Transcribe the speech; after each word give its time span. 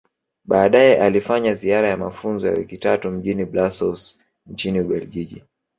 Baadae 0.45 0.97
alifanya 1.01 1.53
ziara 1.55 1.87
ya 1.87 1.97
mafunzo 1.97 2.47
ya 2.47 2.53
wiki 2.53 2.77
tatu 2.77 3.11
mjini 3.11 3.45
Blasous 3.45 4.19
nchini 4.47 4.81
Ubeljiji 4.81 5.43